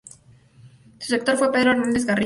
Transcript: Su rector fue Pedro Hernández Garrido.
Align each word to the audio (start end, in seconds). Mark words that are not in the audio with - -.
Su 0.97 1.13
rector 1.13 1.37
fue 1.37 1.51
Pedro 1.51 1.73
Hernández 1.73 2.05
Garrido. 2.05 2.19